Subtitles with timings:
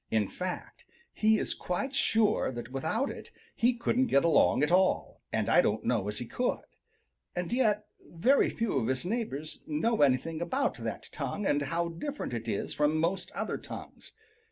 [0.09, 5.21] In fact, he is quite sure that without it he couldn't get along at all,
[5.31, 6.61] and I don't know as he could.
[7.35, 12.33] And yet very few of his neighbors know anything about that tongue and how different
[12.33, 14.11] it is from most other tongues.